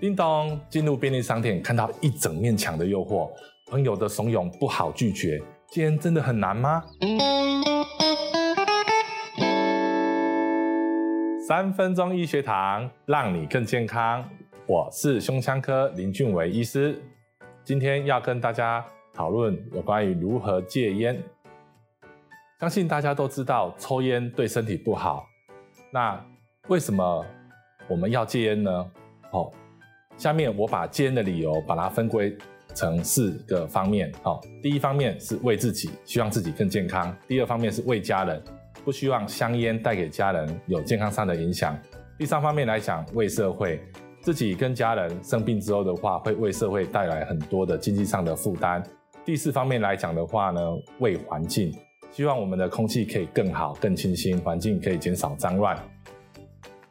[0.00, 3.30] 叮咚，进入便利商店，看到一整面墙的诱惑，
[3.70, 5.40] 朋友的怂恿不好拒绝。
[5.68, 6.82] 戒烟真的很难吗？
[11.46, 14.28] 三分钟医学堂，让你更健康。
[14.66, 17.00] 我是胸腔科林俊维医师，
[17.62, 21.22] 今天要跟大家讨论有关于如何戒烟。
[22.60, 25.24] 相信大家都知道，抽烟对身体不好。
[25.92, 26.22] 那
[26.68, 27.24] 为什么
[27.88, 28.90] 我们要戒烟呢？
[29.30, 29.52] 哦。
[30.16, 32.36] 下面我把戒烟的理由把它分归
[32.74, 34.12] 成四个方面。
[34.22, 38.42] 好，第一方面是为自己，希望自己更健康；第二方面是为家人，
[38.84, 41.74] 不希望香烟带给家人有健康上的影响；
[42.18, 43.80] 第三方面来讲，为社会，
[44.20, 48.80] 自己跟家人生病之后的话，会为社会带来很多的经济上的负担；
[49.24, 50.60] 第四方面来讲的话呢，
[51.00, 51.72] 为环境，
[52.10, 55.76] 希望我们的空气可以更好、更清新，环境可以减少脏乱。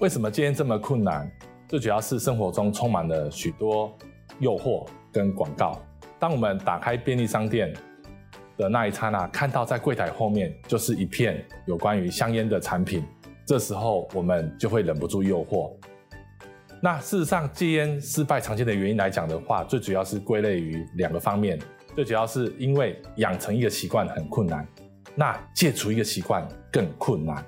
[0.00, 1.30] 为什么戒烟这么困难？
[1.68, 3.94] 最主要是生活中充满了许多
[4.38, 5.78] 诱惑跟广告。
[6.18, 7.70] 当我们打开便利商店
[8.56, 13.04] 的那一刹那，看到在柜台后面就是一片有关于香烟的产品，
[13.44, 15.70] 这时候我们就会忍不住诱惑。
[16.80, 21.58] 那事实上，戒烟失败常见的原因来讲的话，最主要是归类于两个方面。
[21.94, 24.66] 最主要是因为养成一个习惯很困难，
[25.14, 27.44] 那戒除一个习惯更困难。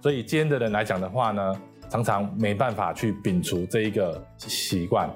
[0.00, 1.54] 所以戒烟的人来讲的话呢，
[1.88, 5.08] 常常没办法去摒除这一个习惯。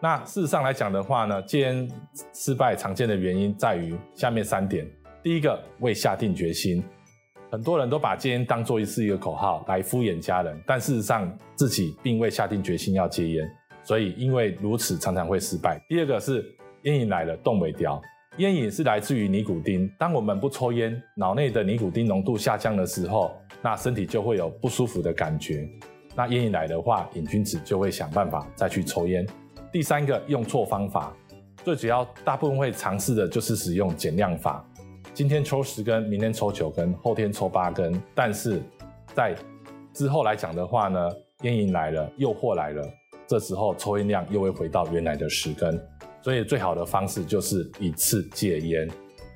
[0.00, 1.88] 那事实上来讲的话呢，戒烟
[2.34, 4.86] 失败常见的原因在于下面三点。
[5.22, 6.84] 第一个，未下定决心，
[7.50, 13.48] 很多人都把戒烟当作是一个口号来敷衍家人，但事实上自己并未下定决心要戒烟，
[13.82, 15.80] 所以因为如此常常会失败。
[15.88, 16.44] 第二个是
[16.82, 17.98] 烟瘾来了，动未条。
[18.38, 23.30] 烟瘾是来自于尼古丁，当我们不抽烟，脑内的尼古丁浓度下降的时候，
[23.62, 25.66] 那身体就会有不舒服的感觉。
[26.16, 29.26] 那烟瘾来的话，瘾君子就会想办法再去抽烟。
[29.72, 31.12] 第三个，用错方法，
[31.64, 34.64] 最主要大部分会尝试的就是使用减量法，
[35.12, 38.00] 今天抽十根，明天抽九根，后天抽八根。
[38.14, 38.62] 但是
[39.14, 39.34] 在
[39.92, 41.10] 之后来讲的话呢，
[41.42, 42.88] 烟瘾来了，诱惑来了，
[43.26, 45.80] 这时候抽烟量又会回到原来的十根。
[46.22, 48.88] 所以最好的方式就是一次戒烟。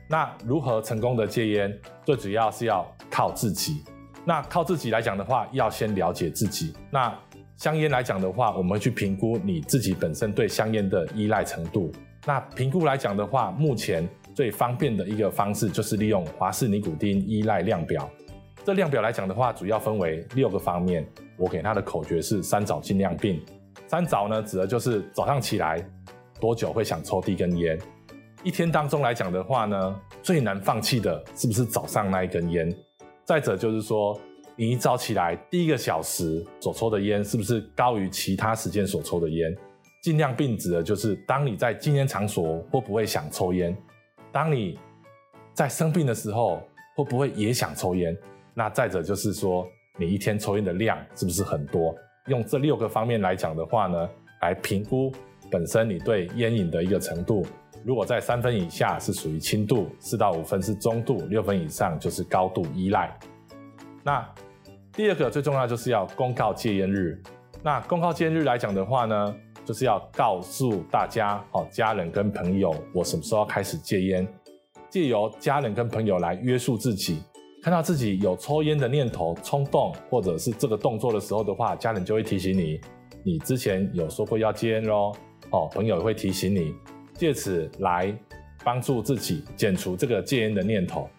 [0.09, 1.77] 那如何成功的戒烟？
[2.05, 3.83] 最主要是要靠自己。
[4.29, 6.75] 那靠自己来讲的话，要先了解自己。
[6.91, 7.11] 那
[7.57, 11.91] 香烟来讲的话，我们去评估你自己本身对香烟的依赖程度。
[12.27, 18.07] 那评估来讲的话，目前最方便的一个方式就是利用华氏尼古丁依赖量表。
[18.67, 21.09] 这量表来讲的话，主要分为六个方面。
[21.39, 23.43] 我给它的口诀是三早尽量病。
[23.87, 25.83] 三早呢，指的就是早上起来
[26.39, 27.79] 多久会想抽第一根烟。
[28.43, 32.71] 一天当中来讲的话呢，最难放弃的是不是早上那一根烟？
[33.29, 34.19] 再者就是说，
[34.57, 39.55] 你一早起来第一个小时所抽的烟是不是高于其他时间所抽的烟？
[40.03, 43.77] 尽量并指的就是当你在禁烟场所会不会想抽烟？
[44.33, 44.79] 当你
[45.53, 46.63] 在生病的时候
[46.97, 48.17] 会不会也想抽烟？
[48.55, 49.69] 那再者就是说，
[49.99, 51.95] 你一天抽烟的量是不是很多？
[52.29, 54.09] 用这六个方面来讲的话呢，
[54.41, 55.13] 来评估
[55.51, 57.45] 本身你对烟瘾的一个程度。
[57.89, 63.19] 如果在三分以下是属于轻度，四到五分是中度，六分以上就是高度依赖。
[64.05, 64.23] 那
[64.93, 67.19] 第二个最重要就是要公告戒烟日。
[67.63, 69.35] 那公告戒烟日来讲的话呢，
[69.65, 74.29] 就是要告诉大家，哦，家人跟朋友，我什么时候开始戒烟，
[74.91, 77.23] 借由家人跟朋友来约束自己。
[77.63, 82.79] 看到自己有抽烟的念头、冲动，或者是这个动作的时候的话，家人就会提醒你，
[83.25, 85.11] 你之前有说过要戒烟喽。
[85.53, 86.75] 哦，朋友也会提醒你。
[87.19, 88.17] 借此来
[88.65, 91.11] 帮助自己减除这个戒烟的念头。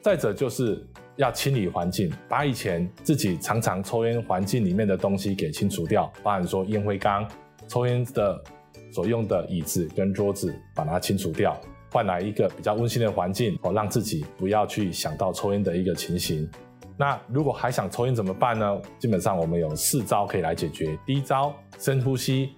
[0.00, 0.82] 再者就是
[1.16, 7.28] 要清理环境，把以前自己常常抽烟环境里面的东西给清除掉，包含说烟灰缸、
[7.68, 8.42] 抽烟的
[8.90, 11.60] 所用的椅子跟桌子，把它清除掉，
[11.90, 16.48] 换来一个比较温馨的环境，哦，让自己不要去想到抽烟的一个情形。
[16.96, 18.80] 那如果还想抽烟怎么办呢？
[18.98, 20.98] 基本上我们有四招可以来解决。
[21.04, 22.50] 第一招，深呼吸，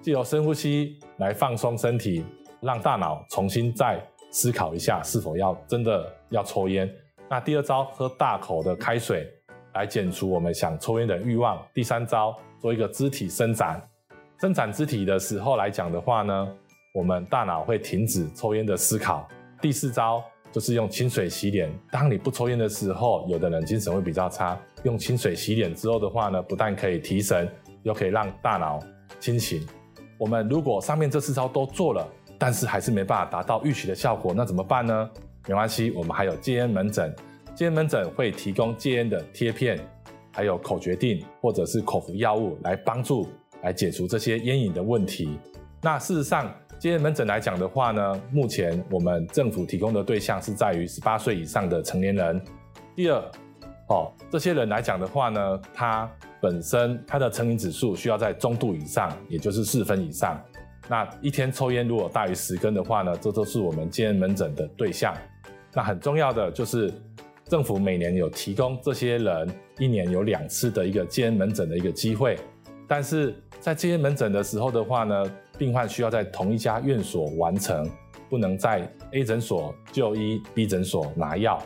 [0.00, 2.24] 借由深呼吸来放松身体。
[2.60, 4.00] 让大脑重新再
[4.30, 6.90] 思考一下，是否要真的要抽烟。
[7.30, 9.28] 那第二招，喝大口的开水
[9.74, 11.60] 来减除我们想抽烟的欲望。
[11.72, 13.80] 第三招，做一个肢体伸展。
[14.40, 16.48] 伸展肢体的时候来讲的话呢，
[16.94, 19.28] 我们大脑会停止抽烟的思考。
[19.60, 20.22] 第四招
[20.52, 21.70] 就是用清水洗脸。
[21.90, 27.48] 当你不抽烟的时候，有的人精神会比较差，用清水洗脸之后的话呢，不但可以提神，
[27.82, 28.78] 又可以让大脑
[29.20, 29.66] 清醒。
[30.16, 32.08] 我们如果上面这四招都做了，
[32.38, 35.10] 但是还是没办法达到预期的效果，那怎么办呢？
[35.46, 37.14] 没关系，我们还有戒烟门诊，
[37.54, 39.78] 戒烟门诊会提供戒烟的贴片，
[40.32, 43.28] 还有口诀定或者是口服药物来帮助
[43.62, 45.38] 来解除这些烟瘾的问题。
[45.82, 52.40] 那事实上，戒烟门诊来讲的话呢，目前我们政府提供的对象是在于十八岁以上的成年人。
[52.94, 53.20] 第二，
[53.88, 56.08] 哦，这些人来讲的话呢，他
[56.40, 60.40] 本身他的成瘾指数需要在中度以上，也就是四分以上。
[60.88, 65.14] 那一天抽烟如果大于十根的话呢，这都是我们戒烟门诊的对象。
[65.74, 66.92] 那很重要的就是，
[67.44, 69.48] 政府每年有提供这些人
[69.78, 72.38] 一年有两次的一个戒烟门诊的一个机会，
[72.88, 77.86] 但是在戒烟门诊的时候的话呢，病患需要在同一家院所完成，
[78.30, 81.62] 不能在 A 诊所就医，B 诊所拿药。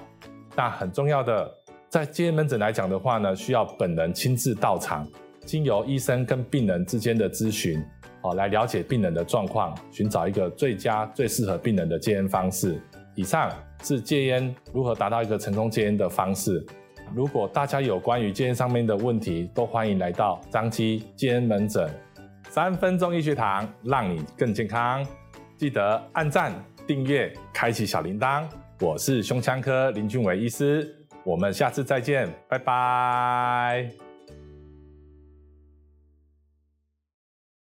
[0.56, 1.50] 那很重要的，
[1.88, 5.08] 在戒烟门诊来讲的话呢，需要本人亲自到场，
[5.46, 7.82] 经由医生跟病人之间的咨询，
[8.22, 12.80] 哦，来了解病人的状况，寻找一个最佳、最适合病人的戒烟方式。
[13.14, 13.50] 以上
[13.82, 16.64] 是戒烟如何达到一个成功戒烟的方式。
[17.14, 21.90] 如果大家有关于戒烟上面的问题，都欢迎来到彰基戒烟门诊。
[22.48, 25.04] 三分钟医学堂，让你更健康。
[25.56, 26.52] 记得按赞、
[26.86, 28.44] 订阅、开启小铃铛。
[28.80, 34.11] 我是胸腔科林俊伟医师，我们下次再见，拜拜。